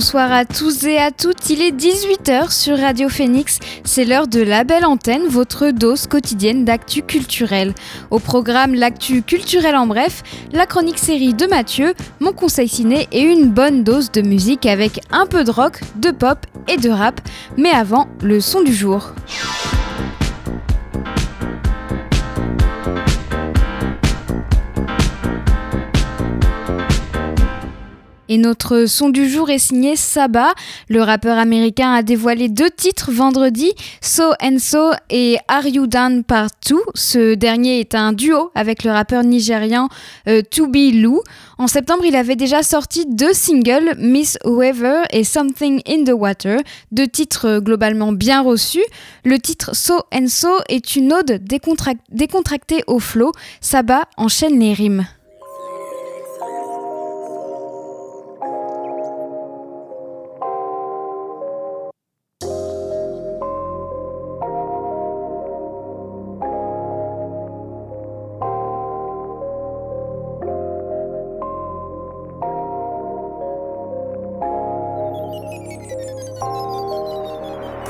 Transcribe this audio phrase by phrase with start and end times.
[0.00, 4.40] Bonsoir à tous et à toutes, il est 18h sur Radio Phoenix, c'est l'heure de
[4.40, 7.74] la belle antenne, votre dose quotidienne d'actu culturel.
[8.12, 10.22] Au programme L'actu culturel en bref,
[10.52, 15.00] la chronique série de Mathieu, mon conseil ciné et une bonne dose de musique avec
[15.10, 17.20] un peu de rock, de pop et de rap,
[17.56, 19.14] mais avant, le son du jour.
[28.28, 30.52] Et notre son du jour est signé Saba.
[30.88, 36.24] Le rappeur américain a dévoilé deux titres vendredi, So and So et Are You Down
[36.24, 36.76] Part 2.
[36.94, 39.88] Ce dernier est un duo avec le rappeur nigérian
[40.28, 41.22] euh, To Be Lou.
[41.56, 46.58] En septembre, il avait déjà sorti deux singles, Miss Whoever et Something in the Water,
[46.92, 48.84] deux titres globalement bien reçus.
[49.24, 51.42] Le titre So and So est une ode
[52.10, 53.32] décontractée au flow.
[53.60, 55.06] Saba enchaîne les rimes.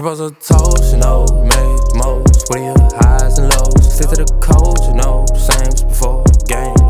[0.09, 2.51] Propose a toast, you know, made the most.
[2.51, 3.93] Are your highs and lows?
[3.93, 6.25] Stick to the code, you know, same as before.
[6.49, 6.88] Game,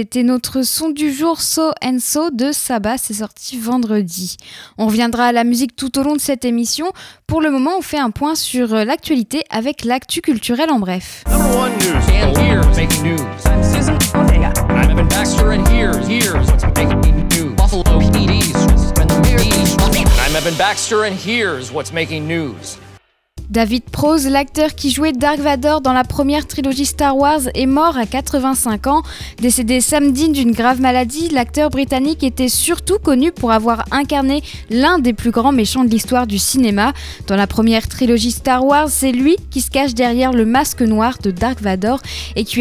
[0.00, 4.38] C'était notre son du jour So and So de Saba, c'est sorti vendredi.
[4.78, 6.90] On reviendra à la musique tout au long de cette émission.
[7.26, 11.22] Pour le moment, on fait un point sur euh, l'actualité avec l'actu culturel en bref.
[11.28, 12.00] Number one news.
[12.14, 13.20] And here's making news.
[13.44, 14.54] I'm Susan Ortega.
[14.70, 16.48] I'm Evan Baxter, and here's here's
[21.70, 22.78] what's making news.
[23.50, 27.98] David Prose, l'acteur qui jouait Dark Vador dans la première trilogie Star Wars, est mort
[27.98, 29.02] à 85 ans.
[29.38, 35.12] Décédé samedi d'une grave maladie, l'acteur britannique était surtout connu pour avoir incarné l'un des
[35.12, 36.92] plus grands méchants de l'histoire du cinéma.
[37.26, 41.18] Dans la première trilogie Star Wars, c'est lui qui se cache derrière le masque noir
[41.20, 41.98] de Dark Vador
[42.36, 42.60] et qui,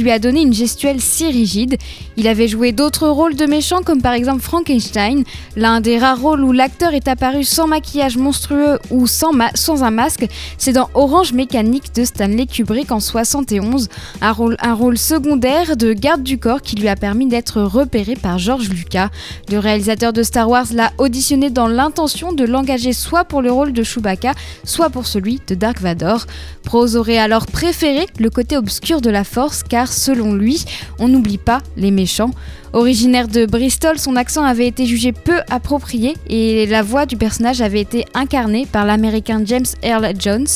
[0.00, 1.76] lui a donné une gestuelle si rigide.
[2.16, 5.24] Il avait joué d'autres rôles de méchants comme par exemple Frankenstein,
[5.56, 9.90] l'un des rares rôles où l'acteur est apparu sans maquillage monstrueux ou sans, sans un
[9.90, 10.19] masque
[10.58, 13.88] c'est dans Orange Mécanique de Stanley Kubrick en 71,
[14.20, 18.14] un rôle, un rôle secondaire de garde du corps qui lui a permis d'être repéré
[18.14, 19.10] par George Lucas.
[19.50, 23.72] Le réalisateur de Star Wars l'a auditionné dans l'intention de l'engager soit pour le rôle
[23.72, 24.32] de Chewbacca,
[24.64, 26.26] soit pour celui de Dark Vador.
[26.62, 30.64] Prose aurait alors préféré le côté obscur de la force car selon lui,
[30.98, 32.30] on n'oublie pas les méchants.
[32.72, 37.60] Originaire de Bristol, son accent avait été jugé peu approprié et la voix du personnage
[37.60, 40.46] avait été incarnée par l'américain James Earl Jones.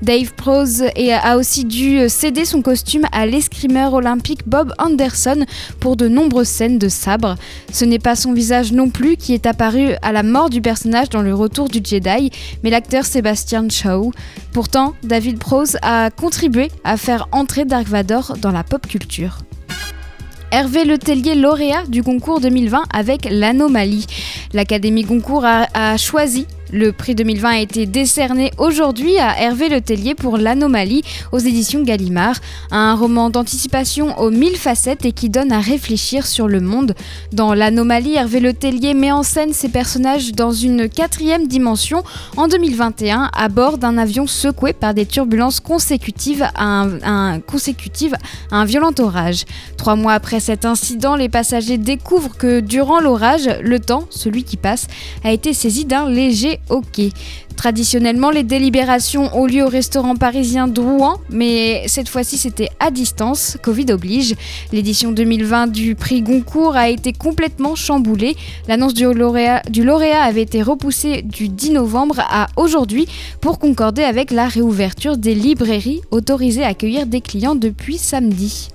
[0.00, 0.84] Dave Prose
[1.22, 5.44] a aussi dû céder son costume à l'escrimeur olympique Bob Anderson
[5.80, 7.36] pour de nombreuses scènes de sabre.
[7.70, 11.10] Ce n'est pas son visage non plus qui est apparu à la mort du personnage
[11.10, 12.30] dans le retour du Jedi,
[12.62, 14.12] mais l'acteur Sebastian Shaw.
[14.52, 19.40] Pourtant, David Prose a contribué à faire entrer Dark Vador dans la pop culture.
[20.52, 24.06] Hervé Letellier, lauréat du concours 2020 avec l'Anomalie.
[24.52, 30.14] L'Académie Goncourt a, a choisi le prix 2020 a été décerné aujourd'hui à Hervé Letellier
[30.14, 31.02] pour L'Anomalie
[31.32, 32.36] aux éditions Gallimard,
[32.70, 36.94] un roman d'anticipation aux mille facettes et qui donne à réfléchir sur le monde.
[37.32, 42.04] Dans L'Anomalie, Hervé Letellier met en scène ses personnages dans une quatrième dimension
[42.36, 48.14] en 2021 à bord d'un avion secoué par des turbulences consécutives à un, consécutives
[48.50, 49.44] à un violent orage.
[49.76, 54.56] Trois mois après cet incident, les passagers découvrent que durant l'orage, le temps, celui qui
[54.56, 54.86] passe,
[55.24, 57.00] a été saisi d'un léger ok.
[57.56, 63.58] Traditionnellement, les délibérations ont lieu au restaurant parisien Drouan, mais cette fois-ci c'était à distance,
[63.62, 64.34] Covid oblige.
[64.72, 68.34] L'édition 2020 du prix Goncourt a été complètement chamboulée.
[68.66, 73.06] L'annonce du lauréat, du lauréat avait été repoussée du 10 novembre à aujourd'hui
[73.40, 78.68] pour concorder avec la réouverture des librairies autorisées à accueillir des clients depuis samedi.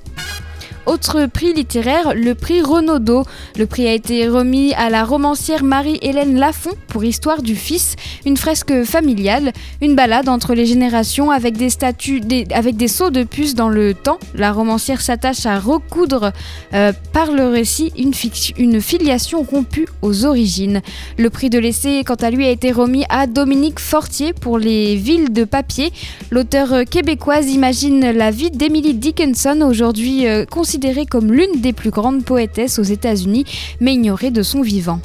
[0.85, 3.23] Autre prix littéraire, le prix Renaudot.
[3.57, 8.37] Le prix a été remis à la romancière Marie-Hélène Lafont pour Histoire du Fils, une
[8.37, 9.51] fresque familiale,
[9.81, 12.21] une balade entre les générations avec des statues,
[12.53, 14.19] avec des sauts de puce dans le temps.
[14.35, 16.31] La romancière s'attache à recoudre
[16.75, 18.13] euh, par le récit une,
[18.57, 20.81] une filiation rompue aux origines.
[21.17, 24.95] Le prix de l'essai, quant à lui, a été remis à Dominique Fortier pour Les
[24.95, 25.91] Villes de papier.
[26.29, 31.89] L'auteur québécoise imagine la vie d'Emily Dickinson, aujourd'hui euh, considérée considérée comme l'une des plus
[31.89, 33.45] grandes poétesses aux États-Unis,
[33.80, 35.00] mais ignorée de son vivant.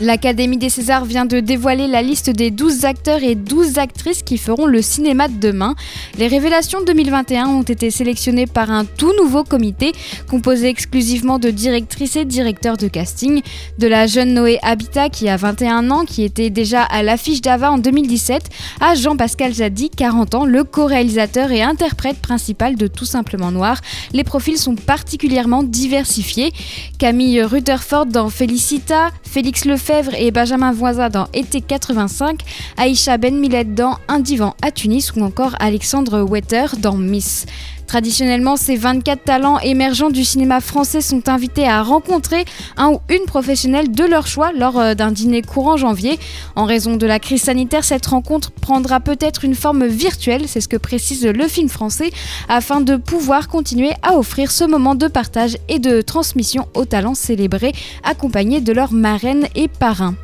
[0.00, 4.38] L'Académie des Césars vient de dévoiler la liste des 12 acteurs et 12 actrices qui
[4.38, 5.74] feront le cinéma de demain.
[6.18, 9.90] Les révélations 2021 ont été sélectionnées par un tout nouveau comité
[10.30, 13.42] composé exclusivement de directrices et directeurs de casting.
[13.78, 17.72] De la jeune Noé Habitat qui a 21 ans, qui était déjà à l'affiche d'Ava
[17.72, 18.50] en 2017,
[18.80, 23.80] à Jean-Pascal Zadi, 40 ans, le co-réalisateur et interprète principal de Tout simplement Noir.
[24.12, 26.52] Les profils sont particulièrement diversifiés.
[27.00, 32.40] Camille Rutherford dans Felicita, Félix Lefebvre et Benjamin Voisin dans Été 85,
[32.76, 37.46] Aïcha Ben Millet dans Un divan à Tunis ou encore Alexandre Wetter dans Miss.
[37.88, 42.44] Traditionnellement, ces 24 talents émergents du cinéma français sont invités à rencontrer
[42.76, 46.18] un ou une professionnelle de leur choix lors euh, d'un dîner courant janvier.
[46.54, 50.68] En raison de la crise sanitaire, cette rencontre prendra peut-être une forme virtuelle, c'est ce
[50.68, 52.10] que précise le film français,
[52.50, 57.14] afin de pouvoir continuer à offrir ce moment de partage et de transmission aux talents
[57.14, 57.72] célébrés,
[58.04, 60.14] accompagnés de leurs marraines et parrains.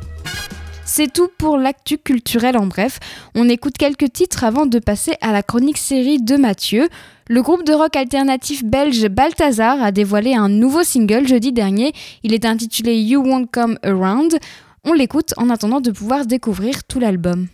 [0.87, 2.99] C'est tout pour l'actu culturel en bref.
[3.33, 6.89] On écoute quelques titres avant de passer à la chronique série de Mathieu.
[7.27, 11.91] Le groupe de rock alternatif belge Balthazar a dévoilé un nouveau single jeudi dernier.
[12.21, 14.37] Il est intitulé You Won't Come Around.
[14.83, 17.47] On l'écoute en attendant de pouvoir découvrir tout l'album.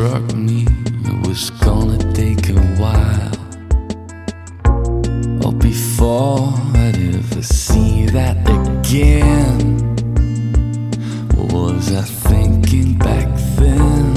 [0.00, 0.64] struck me
[1.04, 3.36] it was gonna take a while.
[5.44, 9.60] Or before I'd ever see that again.
[11.36, 13.28] What was I thinking back
[13.58, 14.16] then?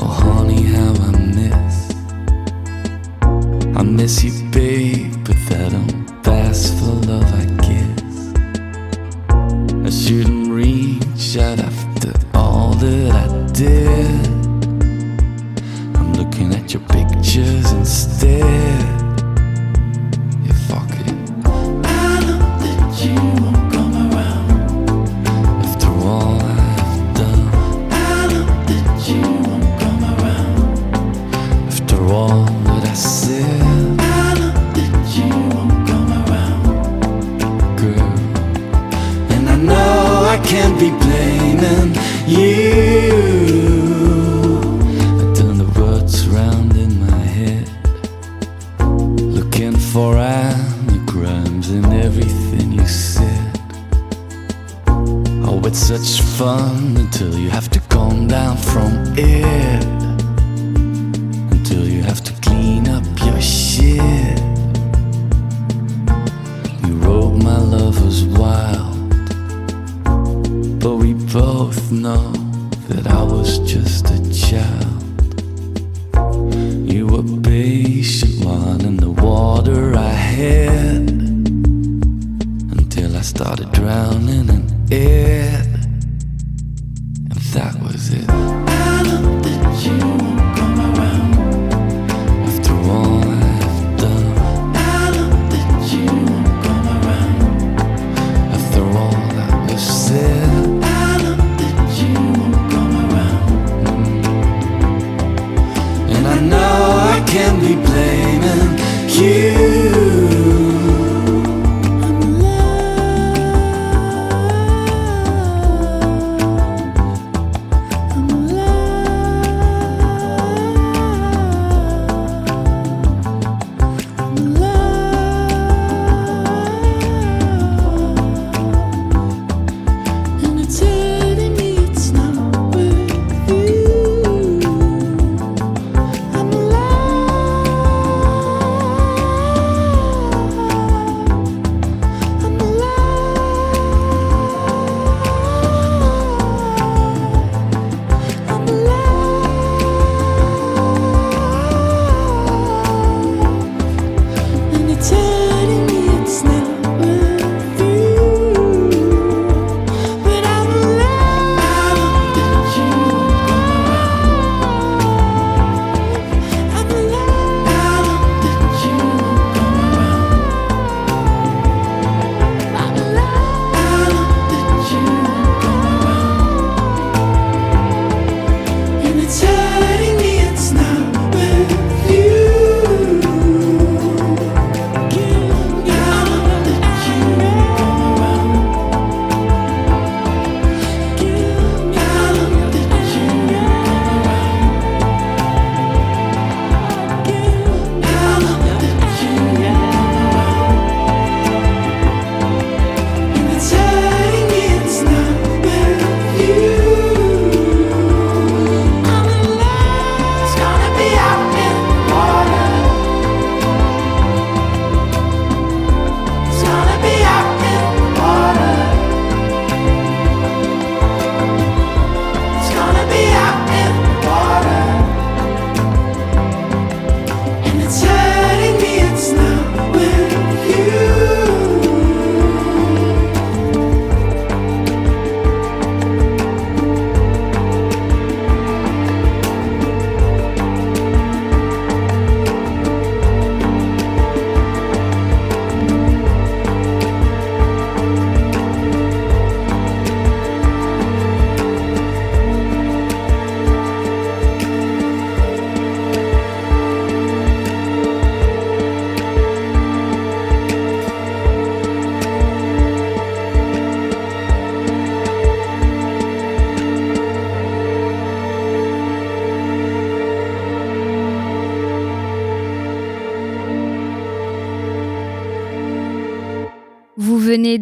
[0.00, 1.76] Oh, honey, how I miss.
[3.78, 5.07] I miss you, babe.
[16.74, 18.97] your pictures instead.
[56.38, 59.84] fun until you have to calm down from it.
[61.50, 64.38] Until you have to clean up your shit.
[66.86, 68.94] You wrote my lovers wild,
[70.78, 72.47] but we both know.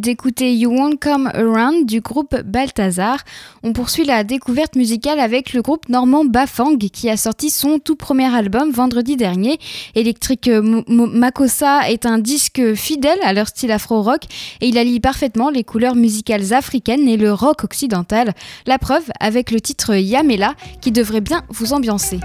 [0.06, 3.18] d'écouter You Won't Come Around du groupe Balthazar.
[3.64, 7.96] On poursuit la découverte musicale avec le groupe normand Bafang qui a sorti son tout
[7.96, 9.58] premier album vendredi dernier.
[9.96, 10.48] Electric
[10.86, 14.22] Makossa est un disque fidèle à leur style afro-rock
[14.60, 18.32] et il allie parfaitement les couleurs musicales africaines et le rock occidental.
[18.64, 22.20] La preuve avec le titre Yamela qui devrait bien vous ambiancer.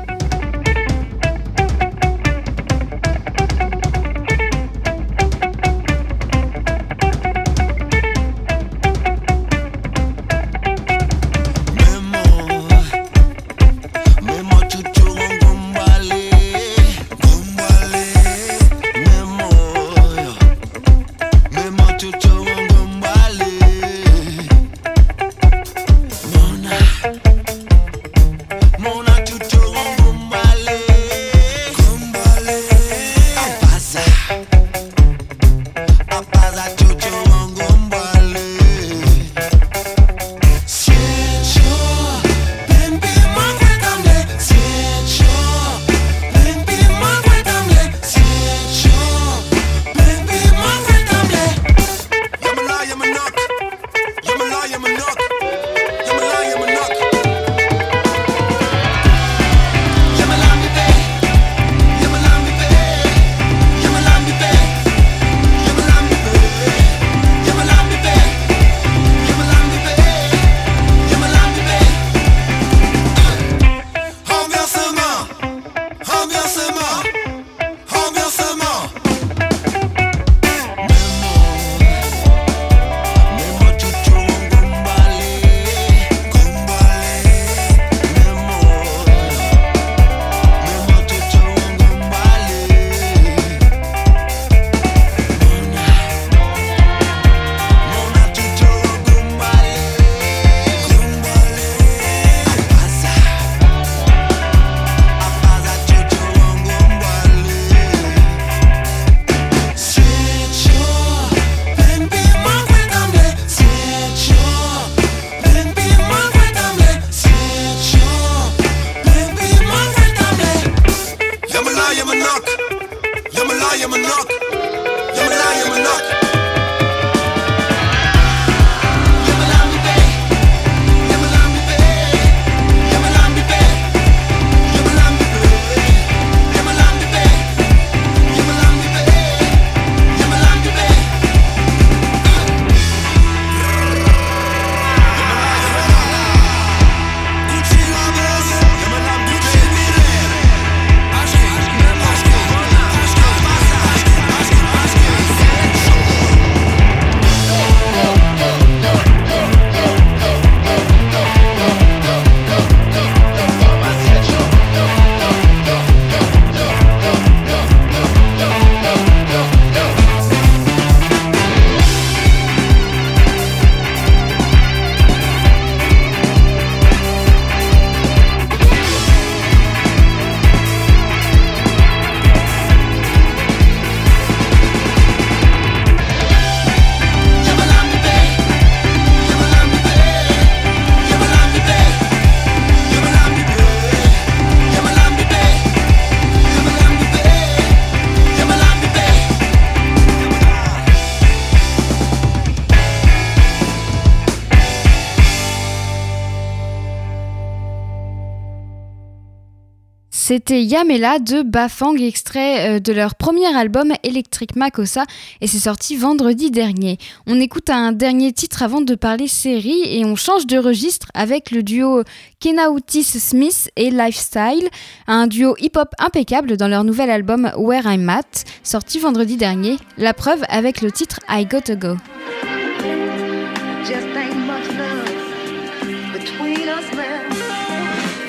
[210.33, 215.03] C'était Yamela de Bafang, extrait euh, de leur premier album Electric Makossa,
[215.41, 216.99] et c'est sorti vendredi dernier.
[217.27, 221.51] On écoute un dernier titre avant de parler série, et on change de registre avec
[221.51, 222.03] le duo
[222.39, 224.69] Kenautis Smith et Lifestyle,
[225.05, 229.75] un duo hip-hop impeccable dans leur nouvel album Where I'm At, sorti vendredi dernier.
[229.97, 231.97] La preuve avec le titre I Gotta Go.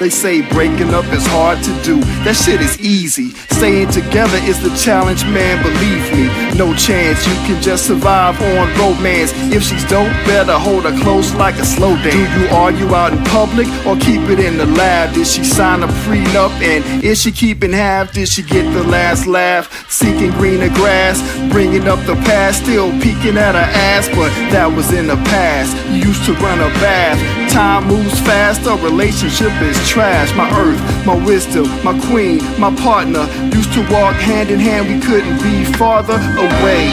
[0.03, 2.01] They say breaking up is hard to do.
[2.27, 3.31] That shit is easy.
[3.55, 5.63] Staying together is the challenge, man.
[5.63, 7.27] Believe me, no chance.
[7.27, 9.33] You can just survive on romance.
[9.53, 12.35] If she's dope, better hold her close like a slow dance.
[12.35, 15.15] Do you argue out in public or keep it in the lab?
[15.15, 18.13] Did she sign a prenup and is she keeping half?
[18.13, 19.91] Did she get the last laugh?
[19.91, 21.21] Seeking greener grass,
[21.53, 25.77] bringing up the past, still peeking at her ass, but that was in the past.
[25.91, 27.19] You used to run a bath.
[27.53, 30.35] Time moves fast, a relationship is trash.
[30.35, 34.89] My earth, my wisdom, my queen, my partner used to walk hand in hand.
[34.89, 36.91] We couldn't be farther away.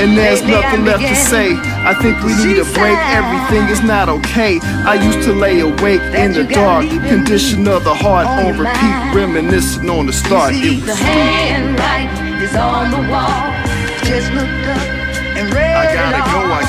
[0.00, 1.52] And there's nothing left to say.
[1.84, 2.96] I think we need a to break.
[3.12, 4.58] Everything is not okay.
[4.88, 9.88] I used to lay awake in the dark, condition of the heart on repeat, reminiscing
[9.90, 10.54] on the start.
[10.54, 13.52] See, It the was handwriting is on the wall.
[14.08, 14.82] Just looked up
[15.36, 16.62] and read I gotta go, I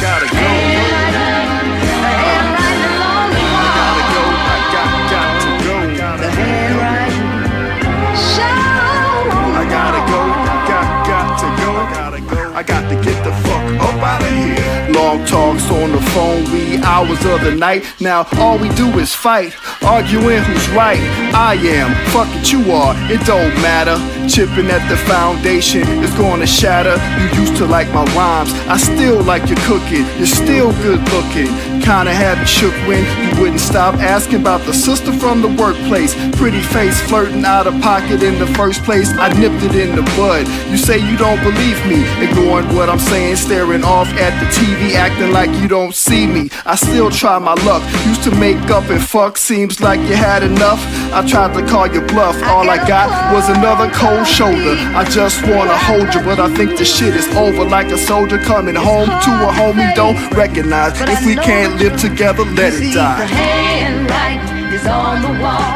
[15.54, 17.86] talks on the phone, we hours of the night.
[18.00, 21.00] Now all we do is fight, arguing who's right.
[21.34, 23.98] I am, fuck it, you are, it don't matter.
[24.28, 26.98] Chipping at the foundation is gonna shatter.
[27.22, 30.06] You used to like my rhymes, I still like your cooking.
[30.18, 31.73] You're still good looking.
[31.84, 36.16] Kinda had me shook when you wouldn't stop asking about the sister from the workplace.
[36.38, 39.12] Pretty face flirting out of pocket in the first place.
[39.18, 40.48] I nipped it in the bud.
[40.72, 44.96] You say you don't believe me, ignoring what I'm saying, staring off at the TV,
[44.96, 46.50] acting like you don't see me.
[46.66, 47.84] I still try my luck.
[48.06, 50.80] Used to make up and fuck, seems like you had enough.
[51.14, 52.36] I tried to call you bluff.
[52.44, 54.76] All I got was another cold shoulder.
[54.98, 57.66] I just wanna hold you, but I think the shit is over.
[57.66, 61.00] Like a soldier coming home to a home he don't recognize.
[61.02, 63.26] If we can't live together, let it the die.
[63.26, 65.70] handwriting is on the wall.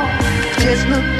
[0.57, 1.16] Just looked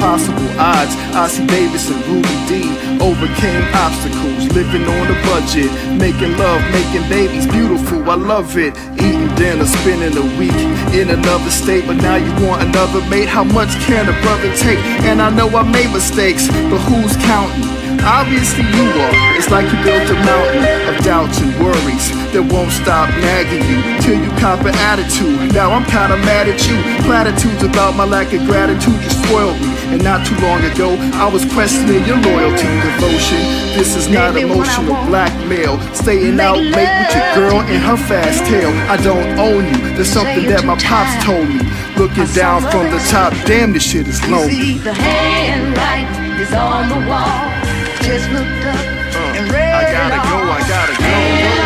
[0.00, 0.96] impossible odds.
[1.12, 2.64] Ossie Davis and Ruby D
[3.04, 8.08] overcame obstacles, living on a budget, making love, making babies, beautiful.
[8.10, 8.74] I love it.
[8.94, 10.56] Eating dinner, spending a week
[10.96, 13.28] in another state, but now you want another mate.
[13.28, 14.78] How much can a brother take?
[15.04, 17.89] And I know I made mistakes, but who's counting?
[18.04, 19.12] Obviously you are.
[19.36, 23.78] It's like you built a mountain of doubts and worries that won't stop nagging you
[24.00, 25.52] till you cop an attitude.
[25.52, 26.76] Now I'm kinda mad at you.
[27.04, 29.70] Platitudes about my lack of gratitude, you spoiled me.
[29.92, 33.40] And not too long ago, I was questioning your loyalty, and devotion.
[33.76, 35.80] This is not Baby, emotional blackmail.
[35.94, 38.70] Staying make out late with your girl and her fast tail.
[38.88, 39.94] I don't own you.
[39.96, 41.60] There's something that my pops told me.
[41.96, 44.52] Looking I down from the top, damn, this shit is You lonely.
[44.52, 47.59] see, the handwriting is on the wall.
[48.02, 48.76] Just looked up
[49.14, 51.59] uh, and read I gotta go, I gotta go.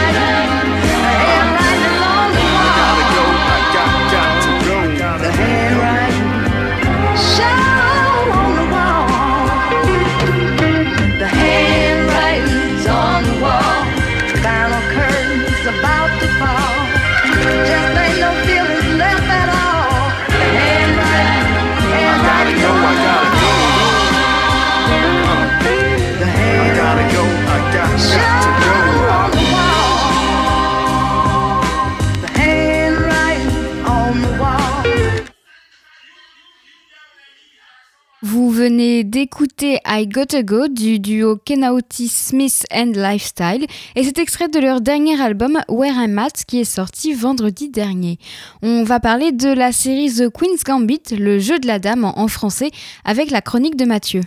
[39.65, 44.81] D'écouter I Gotta Go du duo Kenauti Smith and Lifestyle et c'est extrait de leur
[44.81, 48.19] dernier album Where I'm At qui est sorti vendredi dernier.
[48.63, 52.29] On va parler de la série The Queen's Gambit, le jeu de la dame en,
[52.29, 52.71] français,
[53.05, 54.21] avec la chronique de Mathieu.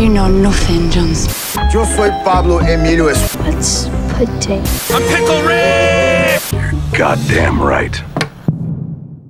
[0.00, 1.26] You know nothing, Jones.
[1.72, 4.62] Yo soy Pablo Emilio Let's potato.
[6.96, 8.02] Goddamn right.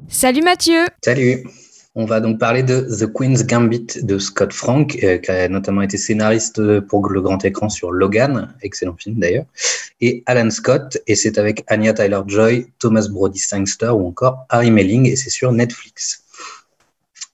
[0.09, 1.58] Salut Mathieu Salut.
[2.01, 5.83] On va donc parler de The Queen's Gambit de Scott Frank, euh, qui a notamment
[5.83, 9.47] été scénariste pour le grand écran sur Logan, excellent film d'ailleurs,
[10.01, 15.07] et Alan Scott, et c'est avec Anya Tyler-Joy, Thomas Brody Sangster ou encore Harry Melling,
[15.07, 16.23] et c'est sur Netflix.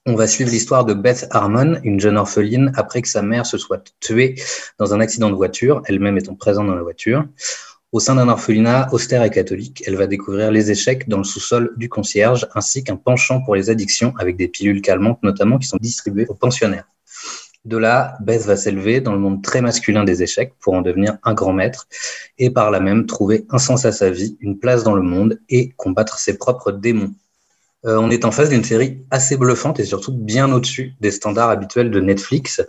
[0.07, 3.59] On va suivre l'histoire de Beth Harmon, une jeune orpheline, après que sa mère se
[3.59, 4.33] soit tuée
[4.79, 7.23] dans un accident de voiture, elle-même étant présente dans la voiture.
[7.95, 11.71] Au sein d'un orphelinat austère et catholique, elle va découvrir les échecs dans le sous-sol
[11.77, 15.77] du concierge, ainsi qu'un penchant pour les addictions avec des pilules calmantes notamment qui sont
[15.79, 16.89] distribuées aux pensionnaires.
[17.63, 21.19] De là, Beth va s'élever dans le monde très masculin des échecs pour en devenir
[21.23, 21.87] un grand maître
[22.37, 25.39] et par là même trouver un sens à sa vie, une place dans le monde
[25.47, 27.13] et combattre ses propres démons.
[27.85, 31.49] Euh, on est en face d'une série assez bluffante et surtout bien au-dessus des standards
[31.49, 32.61] habituels de Netflix,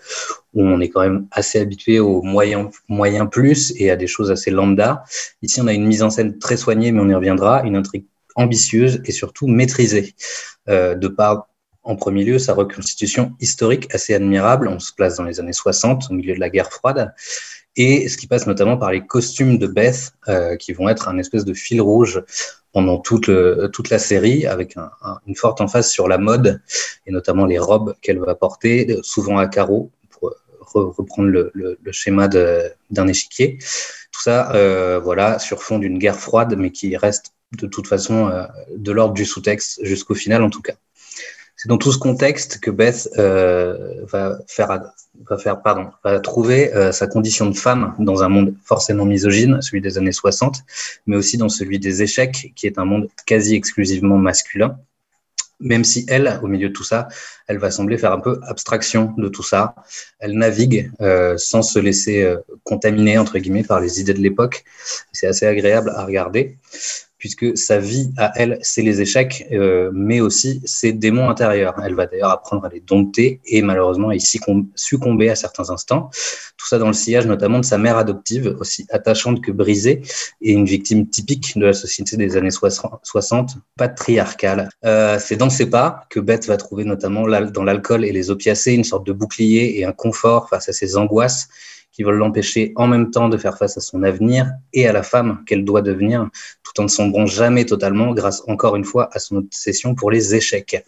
[0.55, 4.31] où on est quand même assez habitué aux moyens moyen plus et à des choses
[4.31, 5.05] assez lambda.
[5.43, 8.05] Ici, on a une mise en scène très soignée, mais on y reviendra, une intrigue
[8.35, 10.15] ambitieuse et surtout maîtrisée.
[10.69, 11.49] Euh, de par,
[11.83, 14.69] en premier lieu, sa reconstitution historique assez admirable.
[14.69, 17.15] On se place dans les années 60, au milieu de la guerre froide
[17.77, 21.19] et ce qui passe notamment par les costumes de Beth, euh, qui vont être un
[21.19, 22.23] espèce de fil rouge
[22.73, 23.31] pendant toute,
[23.73, 24.91] toute la série, avec un,
[25.27, 26.61] une forte emphase sur la mode,
[27.07, 30.35] et notamment les robes qu'elle va porter, souvent à carreaux, pour
[30.75, 33.59] reprendre le, le, le schéma d'un échiquier.
[34.13, 38.29] Tout ça, euh, voilà, sur fond d'une guerre froide, mais qui reste de toute façon
[38.29, 40.75] euh, de l'ordre du sous-texte, jusqu'au final en tout cas.
[41.57, 44.71] C'est dans tout ce contexte que Beth euh, va faire,
[45.29, 49.61] va faire, pardon, va trouver euh, sa condition de femme dans un monde forcément misogyne,
[49.63, 50.59] celui des années 60,
[51.07, 54.79] mais aussi dans celui des échecs, qui est un monde quasi exclusivement masculin.
[55.59, 57.09] Même si elle, au milieu de tout ça,
[57.47, 59.75] elle va sembler faire un peu abstraction de tout ça.
[60.19, 64.65] Elle navigue euh, sans se laisser euh, contaminer entre guillemets par les idées de l'époque.
[65.13, 66.59] C'est assez agréable à regarder
[67.27, 71.75] puisque sa vie à elle, c'est les échecs, euh, mais aussi ses démons intérieurs.
[71.85, 76.09] Elle va d'ailleurs apprendre à les dompter et malheureusement à y succomber à certains instants.
[76.57, 80.03] Tout ça dans le sillage notamment de sa mère adoptive, aussi attachante que brisée,
[80.41, 84.69] et une victime typique de la société des années 60, patriarcale.
[84.85, 88.73] Euh, c'est dans ses pas que Beth va trouver notamment dans l'alcool et les opiacés
[88.73, 91.49] une sorte de bouclier et un confort face à ses angoisses
[91.97, 95.03] qui veulent l'empêcher en même temps de faire face à son avenir et à la
[95.03, 96.29] femme qu'elle doit devenir,
[96.63, 100.35] tout en ne sombrant jamais totalement grâce encore une fois à son obsession pour les
[100.35, 100.85] échecs.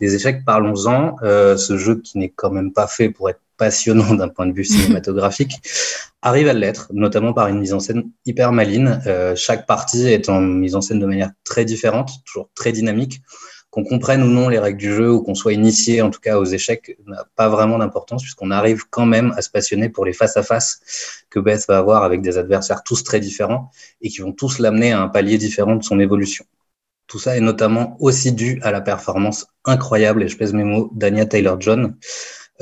[0.00, 4.14] Des échecs, parlons-en, euh, ce jeu qui n'est quand même pas fait pour être passionnant
[4.20, 5.54] d'un point de vue cinématographique,
[6.22, 9.00] arrive à l'être, notamment par une mise en scène hyper maline.
[9.06, 13.22] Euh, chaque partie est en mise en scène de manière très différente, toujours très dynamique
[13.70, 16.38] qu'on comprenne ou non les règles du jeu ou qu'on soit initié en tout cas
[16.38, 20.12] aux échecs n'a pas vraiment d'importance puisqu'on arrive quand même à se passionner pour les
[20.12, 20.80] face-à-face
[21.30, 24.92] que Beth va avoir avec des adversaires tous très différents et qui vont tous l'amener
[24.92, 26.44] à un palier différent de son évolution.
[27.06, 30.90] Tout ça est notamment aussi dû à la performance incroyable, et je pèse mes mots,
[30.94, 31.96] d'Anya Taylor-John,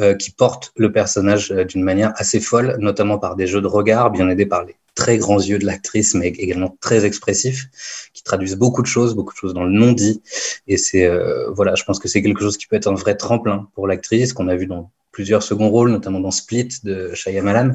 [0.01, 3.67] euh, qui porte le personnage euh, d'une manière assez folle, notamment par des jeux de
[3.67, 7.69] regard, bien aidés par les très grands yeux de l'actrice, mais également très expressifs,
[8.13, 10.21] qui traduisent beaucoup de choses, beaucoup de choses dans le non-dit.
[10.67, 13.17] Et c'est, euh, voilà, je pense que c'est quelque chose qui peut être un vrai
[13.17, 17.73] tremplin pour l'actrice, qu'on a vu dans plusieurs seconds rôles, notamment dans Split de Shyamalan,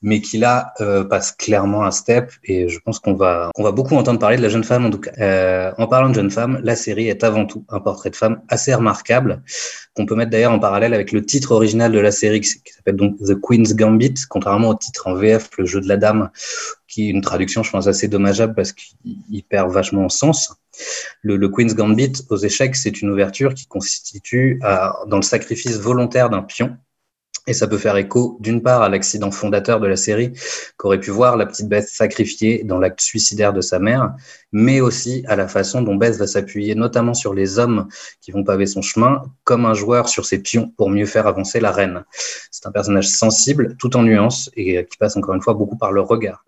[0.00, 2.30] mais qui là euh, passe clairement un step.
[2.44, 4.90] Et je pense qu'on va, on va beaucoup entendre parler de la jeune femme en
[4.90, 5.10] tout cas.
[5.18, 8.42] Euh, en parlant de jeune femme, la série est avant tout un portrait de femme
[8.46, 9.42] assez remarquable,
[9.96, 12.94] qu'on peut mettre d'ailleurs en parallèle avec le titre original de la série qui s'appelle
[12.94, 16.30] donc The Queen's Gambit, contrairement au titre en VF, le jeu de la dame,
[16.88, 20.56] qui est une traduction, je pense, assez dommageable parce qu'il perd vachement en sens.
[21.22, 25.78] Le, le, Queen's Gambit aux échecs, c'est une ouverture qui constitue à, dans le sacrifice
[25.78, 26.76] volontaire d'un pion.
[27.48, 30.34] Et ça peut faire écho, d'une part, à l'accident fondateur de la série
[30.76, 34.14] qu'aurait pu voir la petite Beth sacrifiée dans l'acte suicidaire de sa mère,
[34.52, 37.88] mais aussi à la façon dont Beth va s'appuyer notamment sur les hommes
[38.20, 41.58] qui vont paver son chemin, comme un joueur sur ses pions pour mieux faire avancer
[41.58, 42.04] la reine.
[42.50, 45.90] C'est un personnage sensible, tout en nuances, et qui passe encore une fois beaucoup par
[45.90, 46.44] le regard.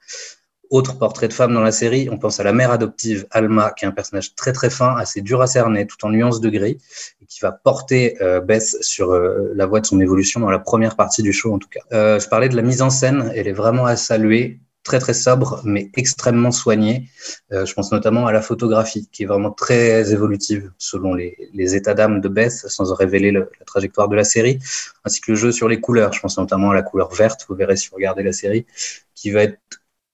[0.71, 3.85] Autre portrait de femme dans la série, on pense à la mère adoptive Alma, qui
[3.85, 6.79] est un personnage très très fin, assez dur à cerner, tout en nuances de gris,
[7.21, 10.61] et qui va porter euh, Bess sur euh, la voie de son évolution dans la
[10.61, 11.81] première partie du show en tout cas.
[11.93, 15.13] Euh, je parlais de la mise en scène, elle est vraiment à saluer, très très
[15.13, 17.09] sobre, mais extrêmement soignée.
[17.53, 21.75] Euh, je pense notamment à la photographie, qui est vraiment très évolutive selon les, les
[21.75, 24.59] états d'âme de Bess, sans révéler le, la trajectoire de la série,
[25.05, 26.13] ainsi que le jeu sur les couleurs.
[26.13, 28.67] Je pense notamment à la couleur verte, vous verrez si vous regardez la série,
[29.15, 29.59] qui va être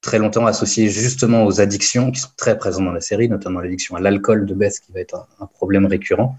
[0.07, 3.97] très longtemps associé justement aux addictions qui sont très présentes dans la série, notamment l'addiction
[3.97, 6.39] à l'alcool de Beth qui va être un, problème récurrent.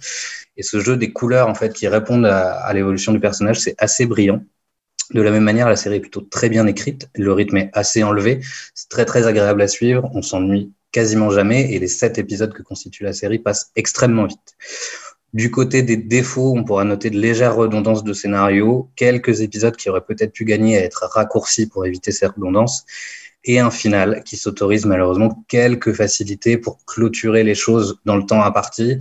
[0.56, 3.76] Et ce jeu des couleurs en fait qui répondent à, à l'évolution du personnage, c'est
[3.78, 4.42] assez brillant.
[5.14, 8.04] De la même manière, la série est plutôt très bien écrite, le rythme est assez
[8.04, 8.40] enlevé,
[8.74, 12.64] c'est très très agréable à suivre, on s'ennuie quasiment jamais et les sept épisodes que
[12.64, 14.56] constitue la série passent extrêmement vite.
[15.34, 19.90] Du côté des défauts, on pourra noter de légères redondances de scénario, quelques épisodes qui
[19.90, 22.86] auraient peut-être pu gagner à être raccourcis pour éviter ces redondances,
[23.44, 28.44] et un final qui s'autorise malheureusement quelques facilités pour clôturer les choses dans le temps
[28.44, 28.98] imparti.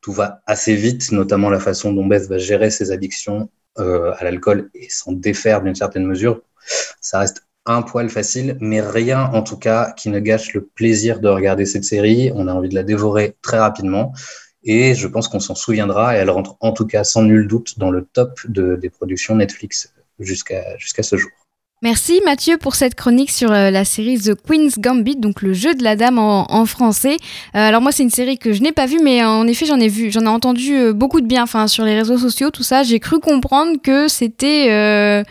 [0.00, 4.24] Tout va assez vite, notamment la façon dont Beth va gérer ses addictions euh, à
[4.24, 6.40] l'alcool et s'en défaire d'une certaine mesure.
[7.00, 11.20] Ça reste un poil facile, mais rien en tout cas qui ne gâche le plaisir
[11.20, 12.32] de regarder cette série.
[12.34, 14.12] On a envie de la dévorer très rapidement.
[14.62, 17.78] Et je pense qu'on s'en souviendra, et elle rentre en tout cas sans nul doute
[17.78, 21.30] dans le top de, des productions Netflix jusqu'à ce jour.
[21.82, 25.74] Merci Mathieu pour cette chronique sur euh, la série The Queen's Gambit, donc le jeu
[25.74, 27.16] de la dame en, en français.
[27.54, 29.80] Euh, alors moi c'est une série que je n'ai pas vue, mais en effet j'en
[29.80, 32.62] ai vu, j'en ai entendu euh, beaucoup de bien, enfin sur les réseaux sociaux, tout
[32.62, 32.82] ça.
[32.82, 35.24] J'ai cru comprendre que c'était euh,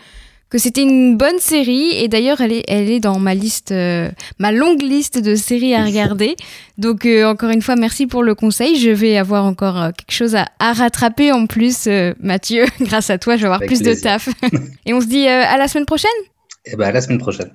[0.50, 4.10] que c'était une bonne série et d'ailleurs elle est elle est dans ma liste, euh,
[4.40, 6.34] ma longue liste de séries à regarder.
[6.78, 8.74] Donc euh, encore une fois merci pour le conseil.
[8.74, 12.66] Je vais avoir encore euh, quelque chose à, à rattraper en plus, euh, Mathieu.
[12.80, 14.28] Grâce à toi, je vais avoir Avec plus de taf.
[14.86, 16.10] et on se dit euh, à la semaine prochaine.
[16.64, 17.54] Et ben à la semaine prochaine.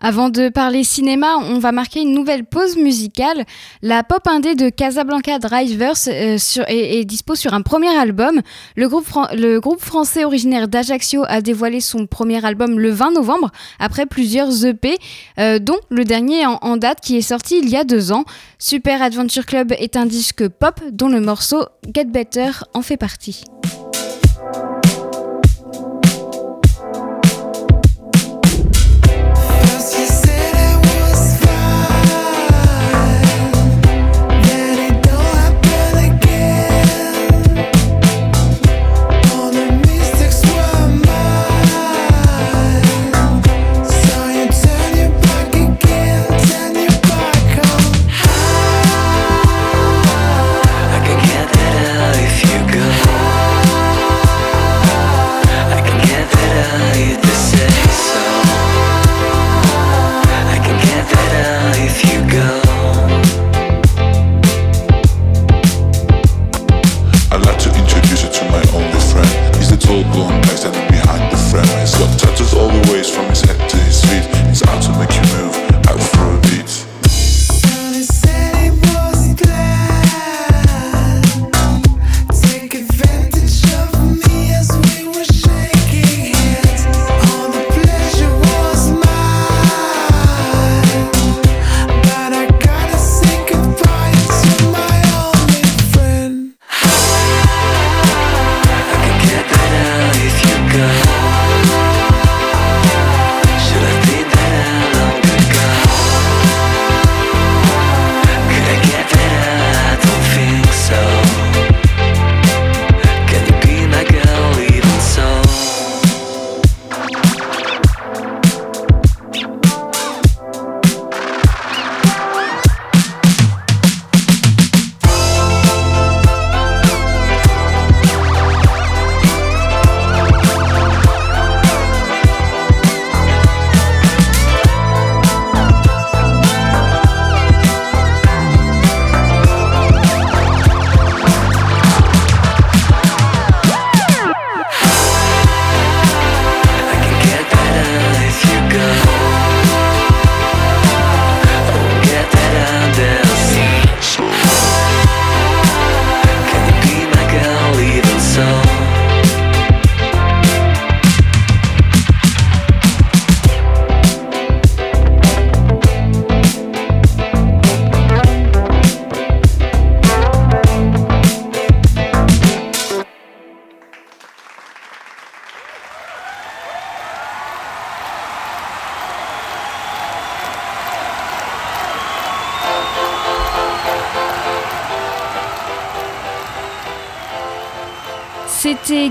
[0.00, 3.44] Avant de parler cinéma, on va marquer une nouvelle pause musicale.
[3.82, 8.40] La pop indé de Casablanca Drivers euh, sur, est, est dispo sur un premier album.
[8.76, 13.50] Le groupe, le groupe français originaire d'Ajaccio a dévoilé son premier album le 20 novembre,
[13.80, 14.96] après plusieurs EP,
[15.40, 18.24] euh, dont le dernier en date qui est sorti il y a deux ans.
[18.60, 23.42] Super Adventure Club est un disque pop dont le morceau Get Better en fait partie.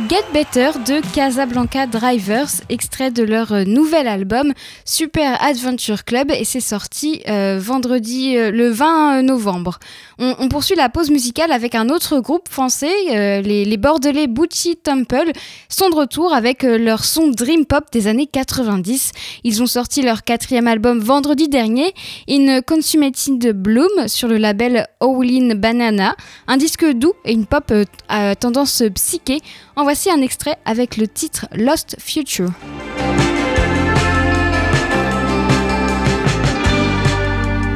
[0.09, 4.53] Get Better de Casablanca Drivers, extrait de leur euh, nouvel album
[4.85, 9.79] Super Adventure Club et c'est sorti euh, vendredi euh, le 20 novembre.
[10.19, 15.31] On, poursuit la pause musicale avec un autre groupe français, les, Bordelais Butchie Temple
[15.69, 19.11] sont de retour avec leur son Dream Pop des années 90.
[19.43, 21.93] Ils ont sorti leur quatrième album vendredi dernier,
[22.27, 26.15] In Consumated Bloom sur le label Owlin Banana,
[26.47, 27.71] un disque doux et une pop
[28.09, 29.41] à tendance psyché.
[29.77, 32.49] En voici un extrait avec le titre Lost Future.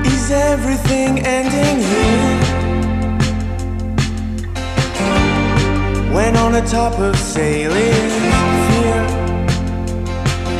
[0.03, 2.51] Is everything ending here?
[6.11, 8.09] when on the top of sailing
[8.67, 9.01] fear.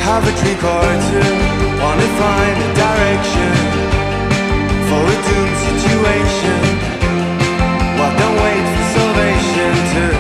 [0.08, 1.34] Have a drink or two,
[1.82, 3.54] wanna find a direction
[4.88, 6.60] for a doomed situation.
[7.98, 10.11] Well, don't wait for salvation to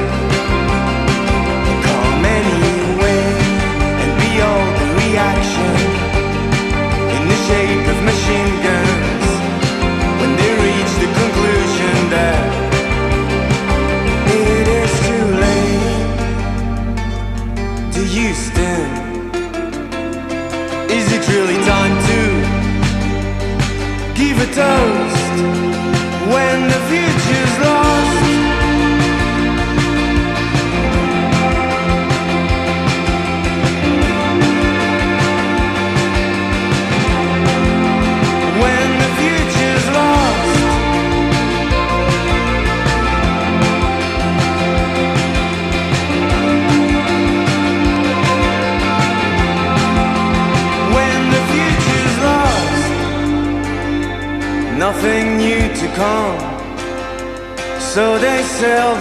[24.61, 25.00] so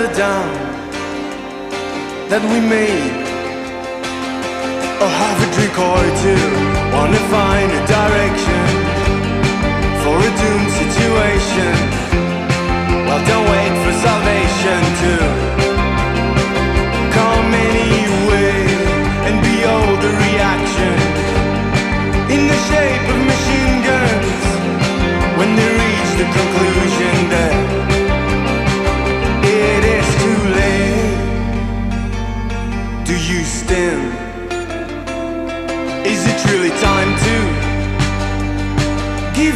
[0.00, 0.54] the down
[2.30, 3.16] that we made.
[5.02, 6.44] Or have a drink or two,
[6.96, 8.64] wanna find a direction
[10.00, 11.74] for a doomed situation.
[13.06, 15.39] Well, don't wait for salvation to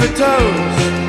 [0.00, 1.04] a toast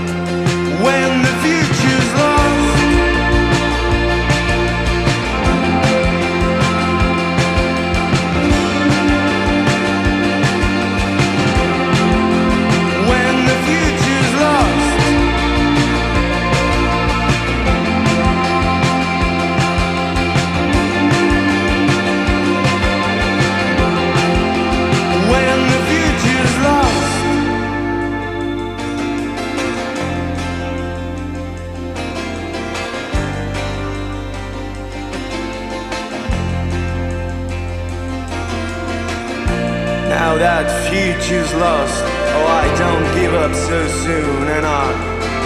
[41.25, 44.85] future's lost, oh I don't give up so soon And I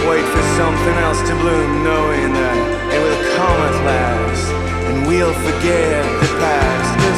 [0.08, 2.58] wait for something else to bloom Knowing that
[2.92, 4.44] it will come at last
[4.88, 7.09] And we'll forget the past